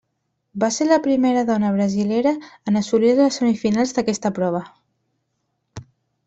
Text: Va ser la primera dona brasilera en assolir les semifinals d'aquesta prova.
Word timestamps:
Va 0.61 0.67
ser 0.77 0.85
la 0.91 0.95
primera 1.07 1.43
dona 1.49 1.69
brasilera 1.75 2.31
en 2.71 2.79
assolir 2.81 3.13
les 3.19 3.37
semifinals 3.41 3.95
d'aquesta 3.99 4.33
prova. 4.41 4.63